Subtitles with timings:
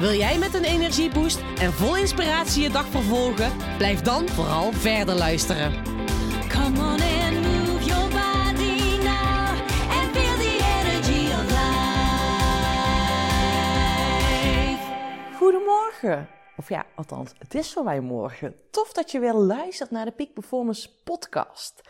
[0.00, 3.76] Wil jij met een energieboost en vol inspiratie je dag vervolgen?
[3.76, 5.72] Blijf dan vooral verder luisteren.
[6.48, 9.48] Come on and move your body now
[9.90, 11.74] and feel the energy of life.
[15.36, 16.28] Goedemorgen.
[16.56, 18.54] Of ja, althans, het is voor mij morgen.
[18.70, 21.80] Tof dat je weer luistert naar de Peak Performance podcast.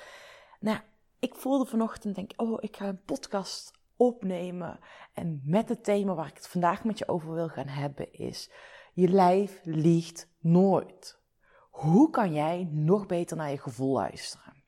[0.60, 0.78] Nou,
[1.18, 4.78] ik voelde vanochtend, denk oh, ik ga een podcast opnemen.
[5.12, 8.50] En met het thema waar ik het vandaag met je over wil gaan hebben is...
[8.92, 11.20] Je lijf liegt nooit.
[11.70, 14.64] Hoe kan jij nog beter naar je gevoel luisteren?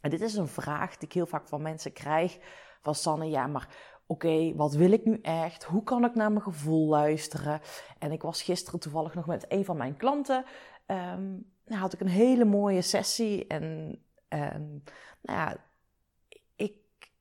[0.00, 2.38] En dit is een vraag die ik heel vaak van mensen krijg.
[2.80, 3.68] Van Sanne, ja, maar
[4.06, 5.64] oké, wat wil ik nu echt?
[5.64, 7.60] Hoe kan ik naar mijn gevoel luisteren?
[7.98, 10.44] En ik was gisteren toevallig nog met een van mijn klanten.
[10.86, 11.30] Ehm,
[11.64, 13.46] nou, had ik een hele mooie sessie.
[13.46, 14.68] En ehm,
[15.22, 15.56] nou ja,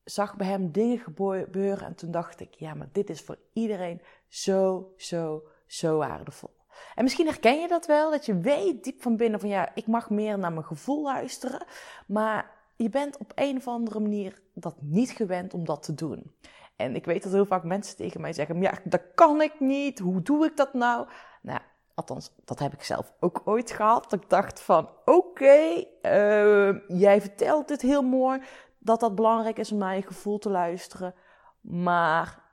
[0.03, 1.85] zag bij hem dingen gebeuren.
[1.85, 6.59] En toen dacht ik, ja, maar dit is voor iedereen zo, zo, zo waardevol.
[6.95, 9.87] En misschien herken je dat wel, dat je weet diep van binnen van ja, ik
[9.87, 11.65] mag meer naar mijn gevoel luisteren.
[12.07, 16.35] Maar je bent op een of andere manier dat niet gewend om dat te doen.
[16.75, 19.99] En ik weet dat heel vaak mensen tegen mij zeggen: Ja, dat kan ik niet.
[19.99, 21.07] Hoe doe ik dat nou?
[21.41, 21.59] Nou,
[21.93, 24.13] althans, dat heb ik zelf ook ooit gehad.
[24.13, 28.41] Ik dacht: van oké, eh, jij vertelt dit heel mooi.
[28.83, 31.13] Dat dat belangrijk is om naar je gevoel te luisteren.
[31.61, 32.43] Maar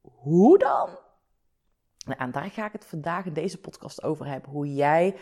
[0.00, 0.88] hoe dan?
[2.06, 4.50] Nou, en daar ga ik het vandaag in deze podcast over hebben.
[4.50, 5.16] Hoe jij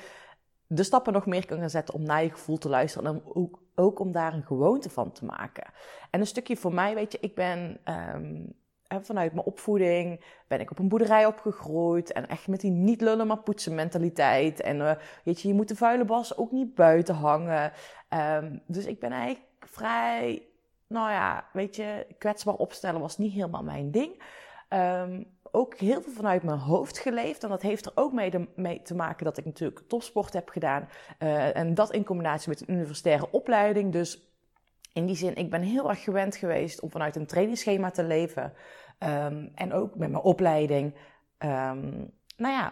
[0.66, 3.14] de stappen nog meer kan gaan zetten om naar je gevoel te luisteren.
[3.14, 5.70] En ook, ook om daar een gewoonte van te maken.
[6.10, 8.44] En een stukje voor mij, weet je, ik ben ehm,
[8.88, 12.12] vanuit mijn opvoeding ben ik op een boerderij opgegroeid.
[12.12, 14.60] En echt met die niet lullen maar poetsen mentaliteit.
[14.60, 14.92] En uh,
[15.24, 17.72] weet je, je moet de vuile was ook niet buiten hangen.
[18.14, 20.48] Um, dus ik ben eigenlijk vrij,
[20.86, 24.22] nou ja, weet je, kwetsbaar opstellen was niet helemaal mijn ding.
[24.70, 27.42] Um, ook heel veel vanuit mijn hoofd geleefd.
[27.42, 30.88] En dat heeft er ook mee, te maken dat ik natuurlijk topsport heb gedaan.
[31.18, 33.92] Uh, en dat in combinatie met een universitaire opleiding.
[33.92, 34.22] Dus
[34.92, 38.52] in die zin, ik ben heel erg gewend geweest om vanuit een trainingsschema te leven.
[38.98, 40.94] Um, en ook met mijn opleiding.
[41.38, 42.66] Um, nou ja,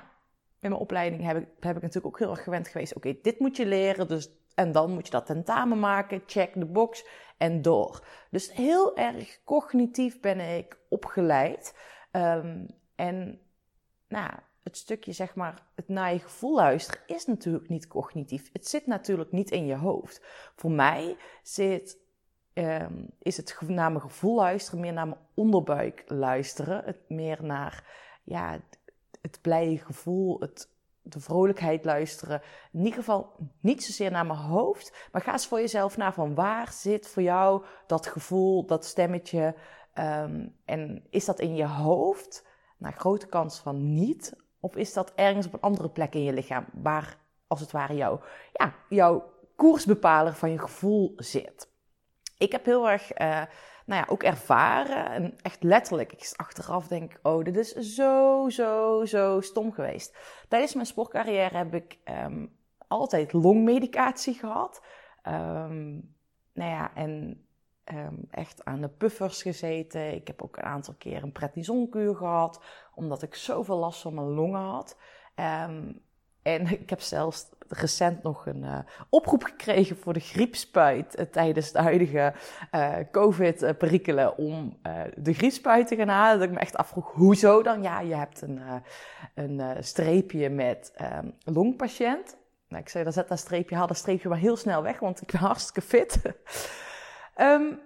[0.60, 2.94] met mijn opleiding heb ik, heb ik natuurlijk ook heel erg gewend geweest.
[2.94, 4.08] Oké, dit moet je leren.
[4.08, 6.22] Dus, en dan moet je dat tentamen maken.
[6.26, 7.06] Check de box
[7.36, 8.06] en door.
[8.30, 11.74] Dus heel erg cognitief ben ik opgeleid.
[12.12, 13.40] Um, en
[14.08, 14.30] nou,
[14.62, 18.52] het stukje, zeg maar, het naar je gevoel luisteren is natuurlijk niet cognitief.
[18.52, 20.20] Het zit natuurlijk niet in je hoofd.
[20.56, 21.98] Voor mij zit,
[22.54, 26.84] um, is het naar mijn gevoel luisteren meer naar mijn onderbuik luisteren.
[26.84, 27.84] Het meer naar
[28.24, 28.60] ja,
[29.20, 30.70] het blije gevoel, het,
[31.08, 32.42] de vrolijkheid luisteren.
[32.72, 36.34] In ieder geval niet zozeer naar mijn hoofd, maar ga eens voor jezelf naar van
[36.34, 39.54] waar zit voor jou dat gevoel, dat stemmetje.
[39.98, 42.46] Um, en is dat in je hoofd?
[42.78, 44.36] Nou, grote kans van niet.
[44.60, 47.94] Of is dat ergens op een andere plek in je lichaam, waar als het ware
[47.94, 48.20] jouw,
[48.52, 51.70] ja, jouw koersbepaler van je gevoel zit?
[52.38, 53.42] Ik heb heel erg, uh,
[53.86, 59.04] nou ja, ook ervaren en echt letterlijk, ik achteraf denk, oh, dit is zo, zo,
[59.04, 60.16] zo stom geweest.
[60.48, 62.56] Tijdens mijn sportcarrière heb ik um,
[62.88, 64.82] altijd longmedicatie gehad.
[65.28, 66.14] Um,
[66.52, 67.44] nou ja, en
[67.94, 70.14] um, echt aan de puffers gezeten.
[70.14, 72.64] Ik heb ook een aantal keer een prednisonkuur gehad,
[72.94, 74.96] omdat ik zoveel last van mijn longen had.
[75.34, 78.78] En ik heb zelfs recent nog een uh,
[79.08, 82.32] oproep gekregen voor de griepspuit uh, tijdens de huidige
[82.74, 84.78] uh, COVID-perikelen om
[85.16, 86.38] de griepspuit te gaan halen.
[86.38, 87.82] Dat ik me echt afvroeg, hoezo dan?
[87.82, 88.60] Ja, je hebt een,
[89.34, 92.36] een streepje met um, longpatiënt.
[92.68, 95.22] Nou, ik zei, dan zet dat streepje, haal dat streepje maar heel snel weg, want
[95.22, 96.20] ik ben hartstikke fit.
[97.40, 97.80] Um,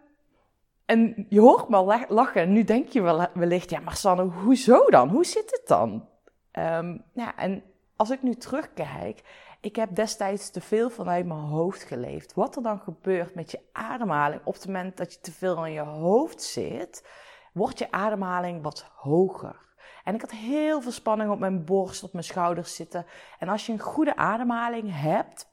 [0.91, 2.41] en je hoort me lachen.
[2.41, 5.09] En nu denk je wel, wellicht, ja, maar Sanne, hoezo dan?
[5.09, 6.09] Hoe zit het dan?
[6.53, 7.62] Um, ja, en
[8.00, 9.23] als ik nu terugkijk,
[9.61, 12.35] ik heb destijds te veel vanuit mijn hoofd geleefd.
[12.35, 15.73] Wat er dan gebeurt met je ademhaling op het moment dat je te veel aan
[15.73, 17.08] je hoofd zit,
[17.52, 19.69] wordt je ademhaling wat hoger.
[20.05, 23.06] En ik had heel veel spanning op mijn borst, op mijn schouders zitten.
[23.38, 25.49] En als je een goede ademhaling hebt,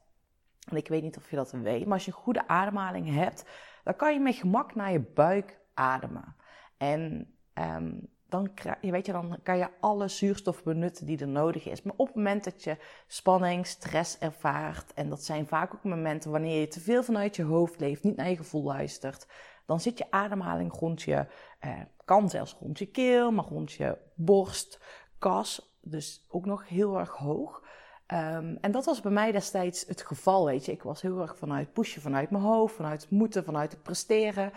[0.68, 3.44] en ik weet niet of je dat weet, maar als je een goede ademhaling hebt,
[3.84, 6.36] dan kan je met gemak naar je buik ademen.
[6.76, 11.82] En um, dan, weet je, dan kan je alle zuurstof benutten die er nodig is.
[11.82, 12.76] Maar op het moment dat je
[13.06, 17.42] spanning, stress ervaart, en dat zijn vaak ook momenten wanneer je te veel vanuit je
[17.42, 19.26] hoofd leeft, niet naar je gevoel luistert,
[19.66, 21.26] dan zit je ademhaling rond je,
[21.58, 24.80] eh, kan zelfs rond je keel, maar rond je borst,
[25.18, 27.62] kas, dus ook nog heel erg hoog.
[28.06, 30.72] Ehm, en dat was bij mij destijds het geval, weet je.
[30.72, 34.52] Ik was heel erg vanuit pushen, vanuit mijn hoofd, vanuit het moeten, vanuit het presteren.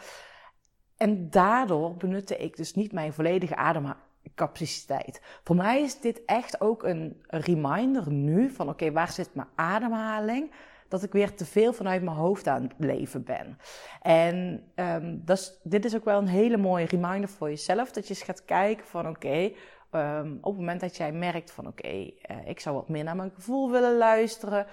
[1.02, 5.22] En daardoor benutte ik dus niet mijn volledige ademcapaciteit.
[5.44, 10.52] Voor mij is dit echt ook een reminder nu van oké, waar zit mijn ademhaling?
[10.88, 13.58] Dat ik weer te veel vanuit mijn hoofd aan het leven ben.
[14.02, 15.18] En ehm,
[15.64, 17.92] dit is ook wel een hele mooie reminder voor jezelf.
[17.92, 19.52] Dat je eens gaat kijken van oké,
[19.92, 23.16] ehm, op het moment dat jij merkt van oké, eh, ik zou wat meer naar
[23.16, 24.66] mijn gevoel willen luisteren.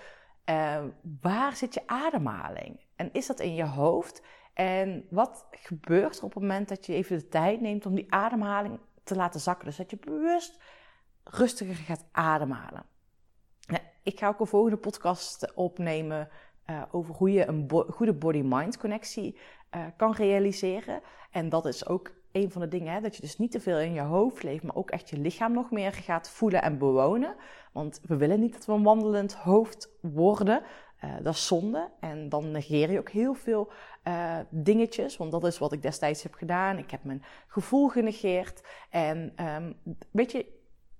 [0.44, 0.76] eh,
[1.20, 2.80] waar zit je ademhaling?
[2.96, 4.22] En is dat in je hoofd?
[4.58, 8.12] En wat gebeurt er op het moment dat je even de tijd neemt om die
[8.12, 9.66] ademhaling te laten zakken?
[9.66, 10.58] Dus dat je bewust
[11.24, 12.84] rustiger gaat ademhalen.
[13.66, 16.28] Nou, ik ga ook een volgende podcast opnemen
[16.64, 19.38] eh, over hoe je een goede body-mind connectie
[19.70, 21.00] eh, kan realiseren.
[21.30, 23.78] En dat is ook een van de dingen, hè, dat je dus niet te veel
[23.78, 27.36] in je hoofd leeft, maar ook echt je lichaam nog meer gaat voelen en bewonen.
[27.72, 30.62] Want we willen niet dat we een wandelend hoofd worden.
[30.98, 31.90] Eh, dat is zonde.
[32.00, 33.70] En dan negeer je ook heel veel
[34.02, 35.16] eh, dingetjes.
[35.16, 36.78] Want dat is wat ik destijds heb gedaan.
[36.78, 38.62] Ik heb mijn gevoel genegeerd.
[38.90, 39.72] En ehm,
[40.10, 40.46] weet je,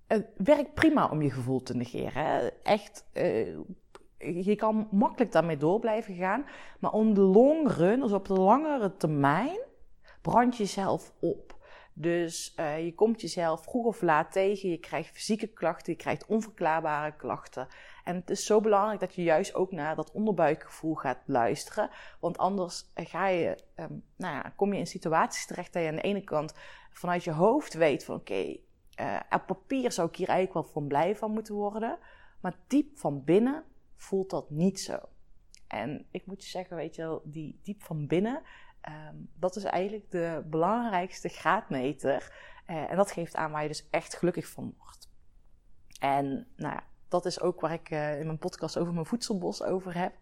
[0.06, 2.24] het werkt prima om je gevoel te negeren.
[2.24, 2.46] Hè?
[2.62, 3.56] Echt, eh,
[4.18, 6.44] je kan makkelijk daarmee door blijven gaan.
[6.80, 9.58] Maar on the long run, dus op de langere termijn,
[10.22, 11.57] brand je jezelf op.
[12.00, 14.70] Dus eh, je komt jezelf vroeg of laat tegen.
[14.70, 17.68] Je krijgt fysieke klachten, je krijgt onverklaarbare klachten.
[18.04, 21.90] En het is zo belangrijk dat je juist ook naar dat onderbuikgevoel gaat luisteren.
[22.20, 25.88] Want anders eh, ga je, ehm, nou ja, kom je in situaties terecht dat je
[25.88, 26.54] aan de ene kant
[26.90, 28.56] vanuit je hoofd weet van oké,
[28.94, 31.98] eh, op papier zou ik hier eigenlijk wel van blij van moeten worden.
[32.40, 33.64] Maar diep van binnen
[33.96, 34.98] voelt dat niet zo.
[35.68, 38.42] En ik moet je zeggen, weet je wel, die diep van binnen,
[38.88, 42.32] ehm, dat is eigenlijk de belangrijkste graadmeter.
[42.66, 45.08] Eh, en dat geeft aan waar je dus echt gelukkig van wordt.
[46.00, 49.62] En nou ja, dat is ook waar ik eh, in mijn podcast over mijn voedselbos
[49.62, 50.14] over heb.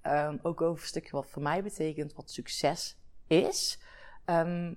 [0.00, 3.82] Ehm, ook over een stukje wat voor mij betekent wat succes is.
[4.24, 4.74] Ehm,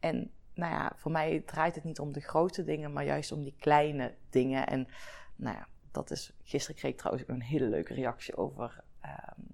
[0.00, 3.42] en nou ja, voor mij draait het niet om de grote dingen, maar juist om
[3.42, 4.66] die kleine dingen.
[4.66, 4.88] En
[5.36, 6.32] nou ja, dat is.
[6.42, 8.84] Gisteren kreeg ik trouwens een hele leuke reactie over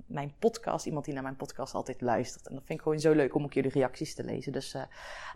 [0.08, 0.86] mijn podcast.
[0.86, 2.48] Iemand die naar mijn podcast altijd luistert.
[2.48, 4.52] En dat vind ik gewoon zo leuk om ook jullie reacties te lezen.
[4.52, 4.82] Dus eh,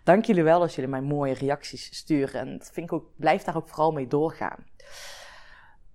[0.03, 2.39] dank jullie wel als jullie mij mooie reacties sturen.
[2.39, 4.65] En dat vind ik ook, blijf daar ook vooral mee doorgaan.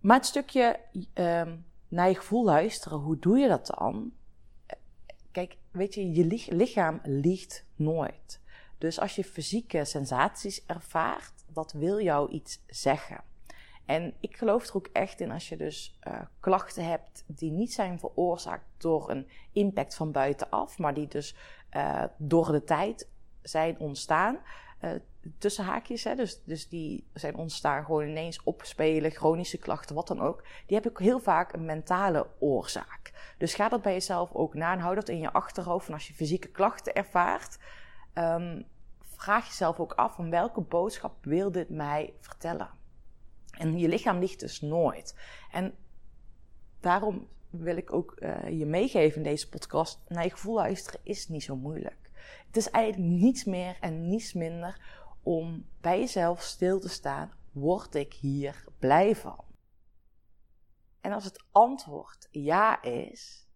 [0.00, 0.80] Maar het stukje
[1.12, 1.56] ehm,
[1.88, 4.12] naar je gevoel luisteren, hoe doe je dat dan?
[5.32, 8.40] Kijk, weet je, je lich- lichaam liegt nooit.
[8.78, 13.20] Dus als je fysieke sensaties ervaart, dat wil jou iets zeggen.
[13.88, 17.72] En ik geloof er ook echt in als je dus eh, klachten hebt die niet
[17.72, 21.36] zijn veroorzaakt door een impact van buitenaf, maar die dus
[21.70, 23.08] eh, door de tijd
[23.42, 24.38] zijn ontstaan.
[24.78, 24.90] eh,
[25.38, 30.20] tussen haakjes, hè, dus, dus die zijn ontstaan gewoon ineens opspelen, chronische klachten, wat dan
[30.20, 30.42] ook.
[30.42, 33.34] Die hebben ook heel vaak een mentale oorzaak.
[33.38, 35.88] Dus ga dat bij jezelf ook na en hou dat in je achterhoofd.
[35.88, 37.58] En als je fysieke klachten ervaart,
[38.12, 38.62] ehm,
[39.16, 42.77] vraag jezelf ook af van welke boodschap wil dit mij vertellen?
[43.58, 45.14] En je lichaam ligt dus nooit.
[45.50, 45.74] En
[46.80, 50.00] daarom wil ik ook eh, je meegeven in deze podcast.
[50.08, 52.10] Naar je gevoel luisteren is niet zo moeilijk.
[52.46, 54.80] Het is eigenlijk niets meer en niets minder
[55.22, 57.32] om bij jezelf stil te staan.
[57.52, 59.44] Word ik hier blij van?
[61.00, 63.48] En als het antwoord ja is,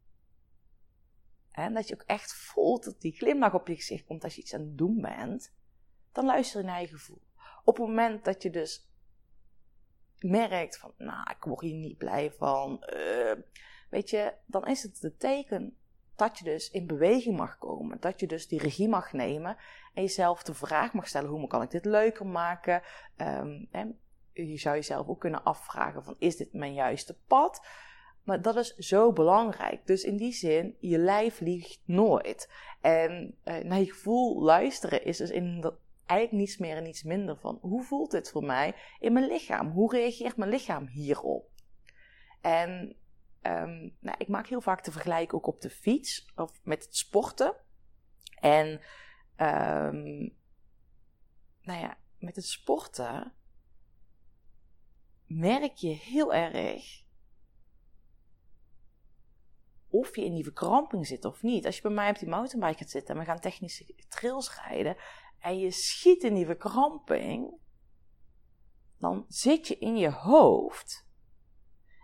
[1.51, 4.41] en dat je ook echt voelt dat die glimlach op je gezicht komt als je
[4.41, 5.53] iets aan het doen bent,
[6.13, 7.23] dan luister je naar je gevoel.
[7.65, 8.92] Op het moment dat je dus
[10.23, 13.33] merkt van, nou, ik word hier niet blij van, eh,
[13.91, 15.77] weet je, dan is het het teken
[16.17, 18.01] dat je dus in beweging mag komen.
[18.01, 19.57] Dat je dus die regie mag nemen
[19.95, 22.83] en jezelf de vraag mag stellen, hoe kan ik dit leuker maken?
[23.17, 23.85] Ehm, hè,
[24.33, 27.67] je zou jezelf ook kunnen afvragen van, is dit mijn juiste pad?
[28.23, 29.87] Maar dat is zo belangrijk.
[29.87, 32.51] Dus in die zin, je lijf liegt nooit.
[32.81, 35.73] En eh, naar je gevoel luisteren is dus in
[36.13, 39.71] eigenlijk niets meer en niets minder van hoe voelt dit voor mij in mijn lichaam?
[39.71, 41.51] Hoe reageert mijn lichaam hierop?
[42.41, 42.97] En
[43.41, 46.97] ehm, nou, ik maak heel vaak de vergelijking ook op de fiets of met het
[46.97, 47.55] sporten.
[48.41, 48.81] En
[49.37, 50.29] ehm,
[51.63, 53.33] nou ja, met het sporten
[55.27, 57.03] merk je heel erg
[59.89, 61.67] of je in die verkramping zit of niet.
[61.67, 64.97] Als je bij mij op die mountainbike gaat zitten en we gaan technische trails rijden
[65.43, 67.55] en je schiet in die verkramping,
[68.99, 71.07] dan zit je in je hoofd.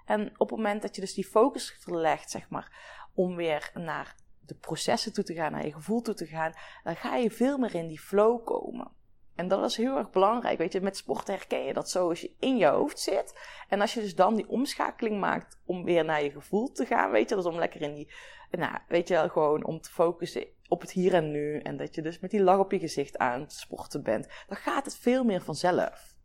[0.04, 4.16] En op het moment dat je dus die focus verlegt, zeg maar, om weer naar
[4.40, 6.52] de processen toe te gaan, naar je gevoel toe te gaan,
[6.82, 8.90] dan ga je veel meer in die flow komen.
[9.34, 10.58] En dat is heel erg belangrijk.
[10.58, 13.40] Weet je, met sport herken je dat zo als je in je hoofd zit.
[13.68, 17.10] En als je dus dan die omschakeling maakt om weer naar je gevoel te gaan,
[17.10, 18.12] weet je, dus om lekker in die,
[18.50, 21.58] nou, weet je wel, gewoon om te focussen op het hier en nu.
[21.58, 24.28] En dat je dus met die lach op je gezicht aan het sporten bent.
[24.46, 26.16] Dan gaat het veel meer vanzelf.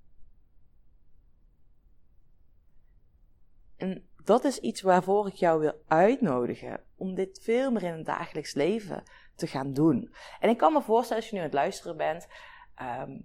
[3.77, 8.05] En dat is iets waarvoor ik jou wil uitnodigen om dit veel meer in het
[8.05, 9.03] dagelijks leven
[9.35, 10.13] te gaan doen.
[10.39, 12.27] En ik kan me voorstellen als je nu aan het luisteren bent
[12.75, 13.19] ehm,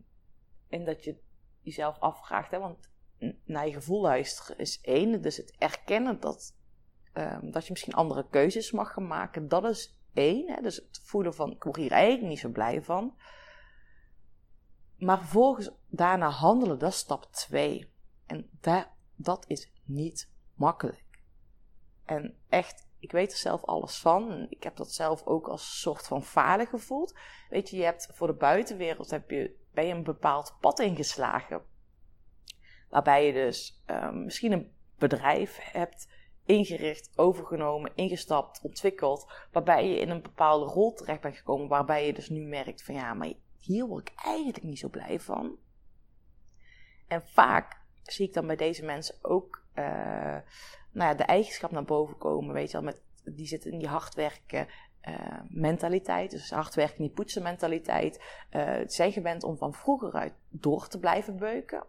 [0.69, 1.17] en dat je
[1.61, 2.91] jezelf afvraagt, hè, want
[3.45, 6.57] naar je gevoel luisteren is één, dus het erkennen dat,
[7.13, 11.35] ehm, dat je misschien andere keuzes mag gaan maken, dat is Hè, dus het voelen
[11.35, 13.17] van ik word hier eigenlijk niet zo blij van.
[14.97, 17.93] Maar vervolgens daarna handelen, dat is stap twee.
[18.27, 21.05] En daar, dat is niet makkelijk.
[22.05, 24.47] En echt, ik weet er zelf alles van.
[24.51, 27.19] Ik heb dat zelf ook als soort van falen gevoeld.
[27.51, 31.63] Weet je, je hebt voor de buitenwereld heb je, ben een bepaald pad ingeslagen.
[32.89, 36.09] Waarbij je dus um, misschien een bedrijf hebt
[36.49, 39.33] ingericht, overgenomen, ingestapt, ontwikkeld.
[39.52, 41.69] Waarbij je in een bepaalde rol terecht bent gekomen.
[41.69, 45.21] Waarbij je dus nu merkt van ja, maar hier word ik eigenlijk niet zo blij
[45.21, 45.57] van.
[47.07, 49.85] En vaak zie ik dan bij deze mensen ook uh,
[50.93, 52.55] nou ja, de eigenschap naar boven komen.
[52.55, 54.69] Weet je wel, met, die zitten in die hard werken
[55.09, 56.31] uh, mentaliteit.
[56.31, 58.25] Dus hard werken, niet poetsen mentaliteit.
[58.50, 61.85] Uh, zijn gewend om van vroeger uit door te blijven beuken.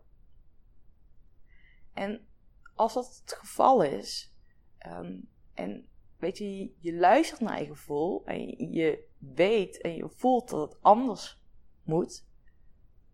[1.94, 2.28] En
[2.76, 4.34] als dat het geval is,
[4.88, 10.50] um, en weet je, je luistert naar je gevoel en je weet en je voelt
[10.50, 11.42] dat het anders
[11.84, 12.28] moet.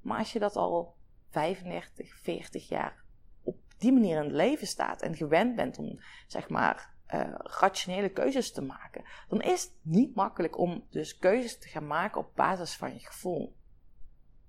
[0.02, 0.96] Maar als je dat al
[1.30, 3.06] 35, 40 jaar
[3.78, 8.52] die manier in het leven staat en gewend bent om, zeg maar, uh, rationele keuzes
[8.52, 12.76] te maken, dan is het niet makkelijk om dus keuzes te gaan maken op basis
[12.76, 13.56] van je gevoel.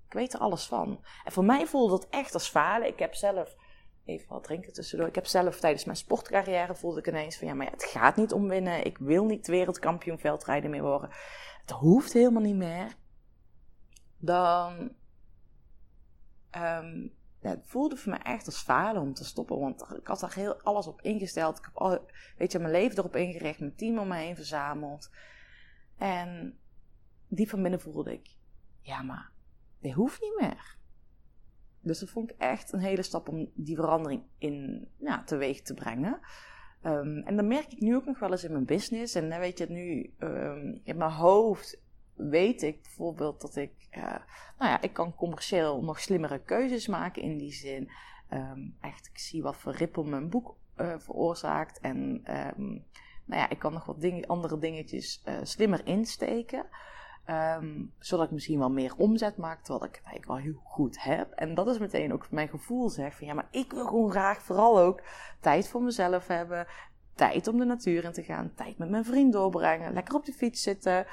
[0.07, 1.05] Ik weet er alles van.
[1.25, 2.89] En voor mij voelde dat echt als falen.
[2.89, 3.57] Ik heb zelf,
[4.07, 7.55] even wat drinken tussendoor, ik heb zelf tijdens mijn sportcarrière voelde ik ineens van ja,
[7.55, 8.85] maar ja, het gaat niet om winnen.
[8.85, 11.11] Ik wil niet wereldkampioen veldrijden meer worden.
[11.61, 12.95] Het hoeft helemaal niet meer.
[14.19, 14.93] Dan
[16.57, 19.59] um, het voelde voor mij echt als falen om te stoppen.
[19.59, 21.59] Want ik had daar heel alles op ingesteld.
[21.59, 25.11] Ik heb al, weet je, mijn leven erop ingericht, mijn team om me heen verzameld.
[25.97, 26.59] En
[27.29, 28.35] die van binnen voelde ik,
[28.81, 29.31] ja, maar
[29.81, 30.77] dit hoeft niet meer.
[31.87, 35.75] Dus dat vond ik echt een hele stap om die verandering in ja, teweeg te
[35.75, 36.21] brengen.
[36.83, 39.15] Um, en dan merk ik nu ook nog wel eens in mijn business.
[39.15, 41.81] En dan weet je, nu um, in mijn hoofd
[42.15, 44.03] weet ik bijvoorbeeld dat ik, uh,
[44.59, 47.91] nou ja, ik kan commercieel nog slimmere keuzes maken in die zin.
[48.31, 51.81] Um, echt, ik zie wat voor rippel mijn boek uh, veroorzaakt.
[51.81, 52.23] En
[53.25, 56.67] nou ja, ik kan nog wat andere dingetjes uh, slimmer insteken.
[57.31, 61.03] Um, zodat ik misschien wel meer omzet maak, terwijl ik het eigenlijk wel heel goed
[61.03, 61.31] heb.
[61.31, 64.43] En dat is meteen ook mijn gevoel, zeg van ja, maar ik wil gewoon graag
[64.43, 65.03] vooral ook
[65.41, 66.67] tijd voor mezelf hebben.
[67.15, 70.33] Tijd om de natuur in te gaan, tijd met mijn vriend doorbrengen, lekker op de
[70.33, 71.07] fiets zitten,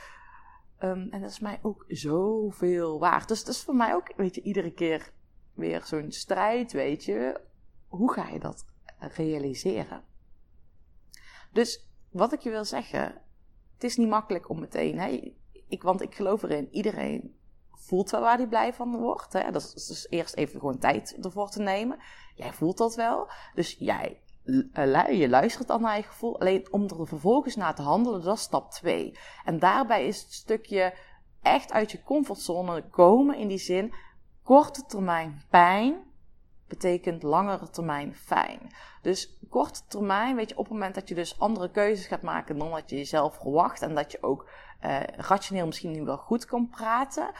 [0.83, 3.27] Um, en dat is mij ook zoveel waard.
[3.27, 5.11] Dus dat is voor mij ook, weet je, iedere keer
[5.53, 7.41] weer zo'n strijd, weet je.
[7.87, 8.65] Hoe ga je dat
[8.97, 10.03] realiseren?
[11.51, 13.21] Dus wat ik je wil zeggen,
[13.73, 15.33] het is niet makkelijk om meteen, hè,
[15.73, 17.35] ik, want ik geloof erin, iedereen
[17.71, 19.33] voelt wel waar hij blij van wordt.
[19.33, 19.51] Hè?
[19.51, 21.97] Dat is dus eerst even gewoon tijd ervoor te nemen.
[22.35, 23.27] Jij voelt dat wel.
[23.53, 24.21] Dus jij
[24.73, 26.39] eh, je luistert dan naar je gevoel.
[26.39, 29.17] Alleen om er vervolgens naar te handelen, dat is stap 2.
[29.45, 30.93] En daarbij is het stukje
[31.41, 33.93] echt uit je comfortzone komen in die zin.
[34.43, 36.11] Korte termijn pijn
[36.67, 38.59] betekent langere termijn fijn.
[39.01, 42.57] Dus korte termijn, weet je, op het moment dat je dus andere keuzes gaat maken
[42.57, 43.81] dan dat je jezelf verwacht.
[43.81, 44.49] En dat je ook
[44.85, 47.31] uh, rationeel misschien niet wel goed kan praten.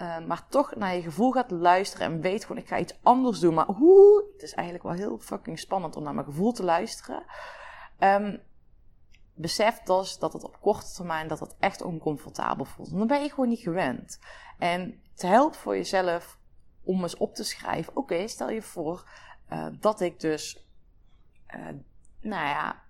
[0.00, 3.38] Uh, maar toch naar je gevoel gaat luisteren en weet gewoon, ik ga iets anders
[3.38, 3.54] doen.
[3.54, 4.24] Maar hoe?
[4.32, 7.24] Het is eigenlijk wel heel fucking spannend om naar mijn gevoel te luisteren.
[7.98, 8.42] Um,
[9.34, 12.90] besef dus dat het op korte termijn dat het echt oncomfortabel voelt.
[12.90, 14.18] En dan ben je gewoon niet gewend.
[14.58, 16.38] En het helpt voor jezelf
[16.84, 17.96] om eens op te schrijven.
[17.96, 19.08] Oké, stel je voor
[19.52, 20.66] uh, dat ik dus,
[21.56, 21.66] uh,
[22.20, 22.82] nou ja,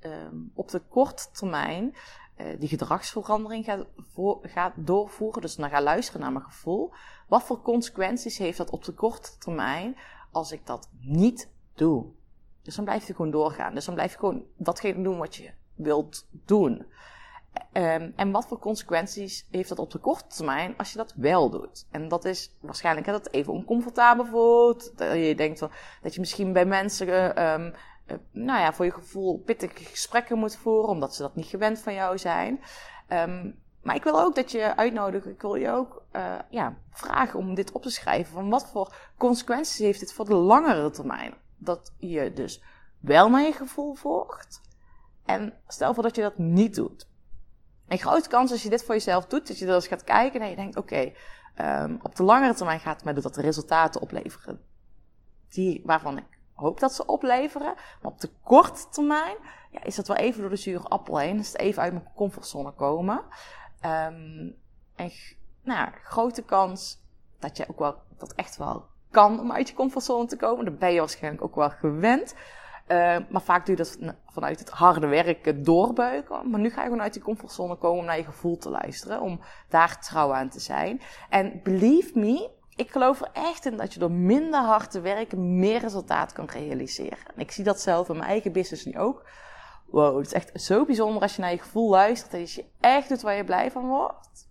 [0.00, 1.96] um, op de korte termijn
[2.58, 5.42] die gedragsverandering gaat, voor, gaat doorvoeren.
[5.42, 6.92] Dus dan ga luisteren naar mijn gevoel.
[7.28, 9.96] Wat voor consequenties heeft dat op de korte termijn
[10.30, 12.06] als ik dat niet doe?
[12.62, 13.74] Dus dan blijf je gewoon doorgaan.
[13.74, 16.86] Dus dan blijf je gewoon datgene doen wat je wilt doen.
[17.72, 21.50] Ehm, en wat voor consequenties heeft dat op de korte termijn als je dat wel
[21.50, 21.86] doet?
[21.90, 24.98] En dat is waarschijnlijk dat het even oncomfortabel voelt.
[24.98, 25.70] Dat je denkt van,
[26.02, 27.80] dat je misschien bij mensen, ehm, eh,
[28.30, 31.94] nou ja, voor je gevoel pittige gesprekken moet voeren, omdat ze dat niet gewend van
[31.94, 32.60] jou zijn.
[33.08, 33.50] Ehm,
[33.82, 37.54] maar ik wil ook dat je uitnodigen, ik wil je ook uh, ja, vragen om
[37.54, 38.32] dit op te schrijven.
[38.32, 41.34] Van wat voor consequenties heeft dit voor de langere termijn?
[41.56, 42.62] Dat je dus
[42.98, 44.60] wel naar je gevoel volgt.
[45.24, 47.08] En stel voor dat je dat niet doet.
[47.88, 50.40] Een grote kans als je dit voor jezelf doet, dat je er eens gaat kijken
[50.40, 51.12] en je denkt, oké,
[51.60, 54.60] um, op de langere termijn gaat mij dat resultaten opleveren.
[55.48, 57.74] Die, waarvan ik hoop dat ze opleveren.
[57.74, 59.36] Maar op de korte termijn
[59.70, 61.38] ja, is dat wel even door de zure appel heen.
[61.38, 63.24] Is het even uit mijn comfortzone komen.
[63.84, 64.56] Um,
[64.96, 65.10] en
[65.62, 67.02] nou grote kans
[67.38, 70.64] dat je ook wel dat echt wel kan om uit je comfortzone te komen.
[70.64, 72.34] Dat ben je waarschijnlijk ook wel gewend.
[72.88, 76.50] Uh, maar vaak doe je dat vanuit het harde werken doorbeuken.
[76.50, 79.20] Maar nu ga je gewoon uit die comfortzone komen om naar je gevoel te luisteren.
[79.20, 81.00] Om daar trouw aan te zijn.
[81.28, 85.58] En believe me, ik geloof er echt in dat je door minder hard te werken
[85.58, 87.18] meer resultaat kan realiseren.
[87.34, 89.28] En ik zie dat zelf in mijn eigen business nu ook.
[89.86, 92.34] Wow, het is echt zo bijzonder als je naar je gevoel luistert.
[92.34, 94.48] En als je echt doet waar je blij van wordt.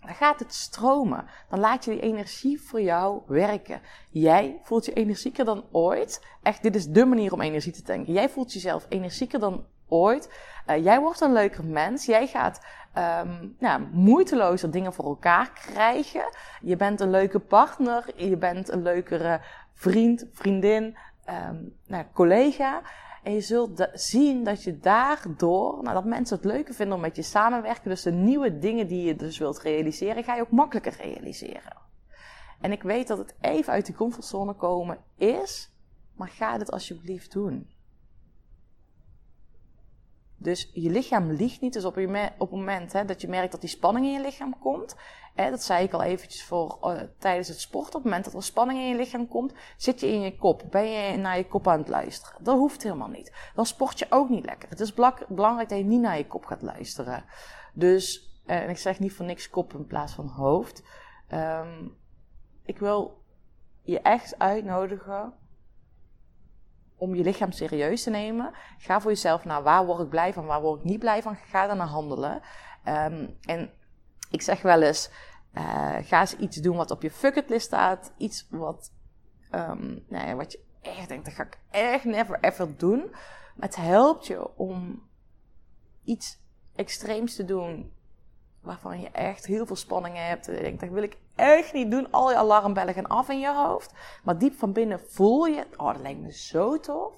[0.00, 1.26] Dan gaat het stromen.
[1.50, 3.80] Dan laat je die energie voor jou werken.
[4.10, 6.26] Jij voelt je energieker dan ooit.
[6.42, 8.12] Echt, dit is de manier om energie te tanken.
[8.12, 10.32] Jij voelt jezelf energieker dan ooit.
[10.66, 12.06] Uh, jij wordt een leuker mens.
[12.06, 12.60] Jij gaat
[12.98, 16.24] um, nou, moeitelozer dingen voor elkaar krijgen.
[16.60, 18.04] Je bent een leuke partner.
[18.16, 19.40] Je bent een leukere
[19.72, 20.96] vriend, vriendin,
[21.48, 22.82] um, nou, collega.
[23.22, 27.16] En je zult zien dat je daardoor, nou, dat mensen het leuker vinden om met
[27.16, 27.90] je samenwerken.
[27.90, 31.76] Dus de nieuwe dingen die je dus wilt realiseren, ga je ook makkelijker realiseren.
[32.60, 35.72] En ik weet dat het even uit de comfortzone komen is,
[36.16, 37.70] maar ga dit alsjeblieft doen.
[40.36, 41.72] Dus je lichaam liegt niet.
[41.72, 44.20] Dus op, je op het moment hè, dat je merkt dat die spanning in je
[44.20, 44.96] lichaam komt.
[45.34, 47.94] Hè, dat zei ik al eventjes voor, uh, tijdens het sporten.
[47.94, 50.62] Op het moment dat er spanning in je lichaam komt, zit je in je kop.
[50.70, 52.44] Ben je naar je kop aan het luisteren.
[52.44, 53.32] Dat hoeft helemaal niet.
[53.54, 54.68] Dan sport je ook niet lekker.
[54.68, 54.94] Het is
[55.28, 57.24] belangrijk dat je niet naar je kop gaat luisteren.
[57.74, 60.82] Dus, uh, en ik zeg niet voor niks kop in plaats van hoofd.
[61.32, 61.96] Um,
[62.64, 63.22] ik wil
[63.82, 65.32] je echt uitnodigen
[66.96, 68.52] om je lichaam serieus te nemen.
[68.78, 71.36] Ga voor jezelf naar waar word ik blij van, waar word ik niet blij van.
[71.36, 72.42] Ga naar handelen.
[72.88, 73.70] Um, en
[74.30, 75.10] ik zeg wel eens,
[75.54, 78.12] uh, ga eens iets doen wat op je bucketlist staat.
[78.16, 78.92] Iets wat,
[79.50, 83.10] um, nou wat je echt denkt, dat ga ik echt never ever doen.
[83.56, 85.02] Maar het helpt je om
[86.04, 86.42] iets
[86.74, 87.92] extreems te doen
[88.60, 90.48] waarvan je echt heel veel spanningen hebt.
[90.48, 92.10] En je denkt, dat wil ik echt niet doen.
[92.10, 93.92] Al je alarmbellen gaan af in je hoofd.
[94.24, 97.12] Maar diep van binnen voel je, oh, dat lijkt me zo tof.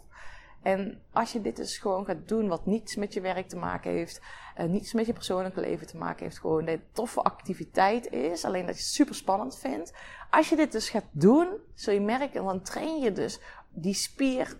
[0.62, 3.90] En als je dit dus gewoon gaat doen, wat niets met je werk te maken
[3.90, 4.20] heeft,
[4.58, 8.66] uh, niets met je persoonlijke leven te maken heeft, gewoon een toffe activiteit is, alleen
[8.66, 9.92] dat je het super spannend vindt.
[10.30, 14.56] Als je dit dus gaat doen, zul je merken, dan train je dus die spier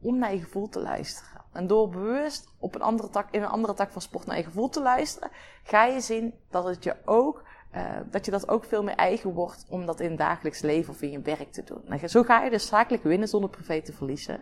[0.00, 1.44] om naar je gevoel te luisteren.
[1.52, 4.44] En door bewust op een andere tak, in een andere tak van sport naar je
[4.44, 5.30] gevoel te luisteren,
[5.62, 7.42] ga je zien dat het je ook,
[7.74, 10.92] uh, dat je dat ook veel meer eigen wordt om dat in het dagelijks leven
[10.92, 11.84] of in je werk te doen.
[11.86, 14.40] En zo ga je dus zakelijk winnen zonder privé te verliezen.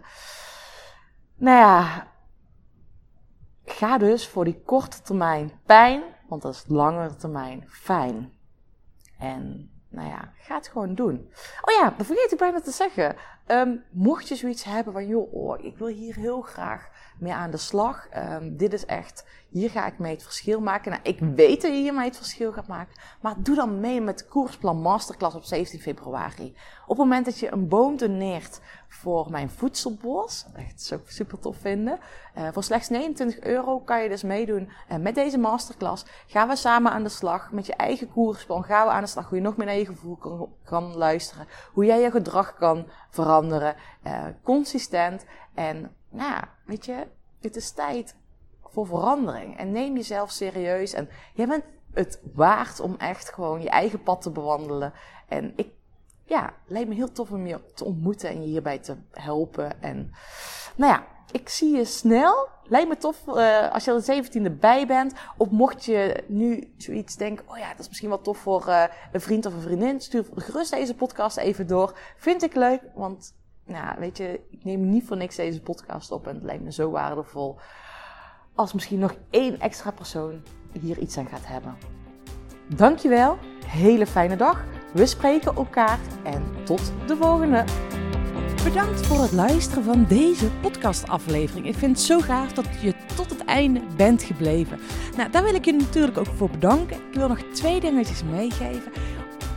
[1.37, 2.07] Nou ja,
[3.65, 8.33] ga dus voor die korte termijn pijn, want dat is langere termijn fijn.
[9.19, 11.33] En nou ja, ga het gewoon doen.
[11.61, 13.17] Oh ja, dat vergeet ik bijna te zeggen.
[13.47, 16.89] Um, mocht je zoiets hebben van, joh, oh, ik wil hier heel graag
[17.19, 18.09] mee aan de slag.
[18.17, 20.91] Um, dit is echt, hier ga ik mee het verschil maken.
[20.91, 22.95] Nou, ik weet dat je hiermee het verschil gaat maken.
[23.21, 26.57] Maar doe dan mee met koersplan masterclass op 17 februari.
[26.83, 31.39] Op het moment dat je een boom doneert voor mijn voedselbos, echt zou ik super
[31.39, 31.99] tof vinden.
[32.39, 36.05] Uh, voor slechts 29 euro kan je dus meedoen uh, met deze masterclass.
[36.27, 38.65] Gaan we samen aan de slag met je eigen koersplan.
[38.65, 40.19] Gaan we aan de slag hoe je nog meer naar je gevoel
[40.65, 41.47] kan, luisteren.
[41.73, 43.77] Hoe jij je gedrag kan veranderen.
[44.07, 45.25] Uh, consistent.
[45.55, 47.07] En nou ja, weet je,
[47.41, 48.17] het is tijd
[48.79, 49.59] voor verandering.
[49.59, 50.93] En neem jezelf serieus.
[50.93, 54.93] En jij bent het waard om echt gewoon je eigen pad te bewandelen.
[55.29, 55.69] En ik,
[56.25, 59.83] ja, lijkt me heel tof om je te ontmoeten en je hierbij te helpen.
[59.83, 60.11] En
[60.77, 62.49] nou ja, ik zie je snel.
[62.65, 65.13] Lijkt me tof uh, als je er de 17e bij bent.
[65.37, 68.85] Of mocht je nu zoiets denken, oh ja, dat is misschien wel tof voor uh,
[69.13, 70.01] een vriend of een vriendin.
[70.01, 71.99] Stuur gerust deze podcast even door.
[72.17, 76.27] Vind ik leuk, want nou, weet je, ik neem niet voor niks deze podcast op.
[76.27, 77.59] En het lijkt me zo waardevol
[78.59, 80.43] als misschien nog één extra persoon
[80.81, 81.77] hier iets aan gaat hebben.
[82.67, 84.65] Dankjewel, hele fijne dag.
[84.93, 87.65] We spreken elkaar en tot de volgende.
[88.65, 91.67] bedankt voor het luisteren van deze podcastaflevering.
[91.67, 94.79] Ik vind het zo gaaf dat je tot het einde bent gebleven.
[95.17, 96.97] Nou, daar wil ik je natuurlijk ook voor bedanken.
[96.97, 98.93] Ik wil nog twee dingetjes meegeven.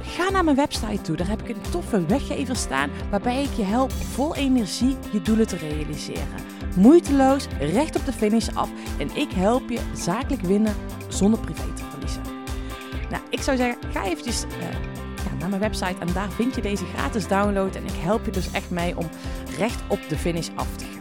[0.01, 1.15] Ga naar mijn website toe.
[1.15, 5.47] Daar heb ik een toffe weggever staan waarbij ik je help vol energie je doelen
[5.47, 6.60] te realiseren.
[6.75, 10.75] Moeiteloos, recht op de finish af en ik help je zakelijk winnen
[11.07, 12.21] zonder privé te verliezen.
[13.09, 14.49] Nou, ik zou zeggen, ga eventjes eh,
[15.39, 17.75] naar mijn website en daar vind je deze gratis download.
[17.75, 19.09] En ik help je dus echt mee om
[19.57, 21.00] recht op de finish af te gaan.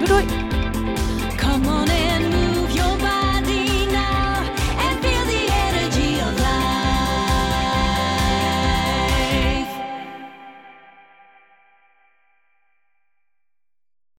[0.00, 0.49] ブロイ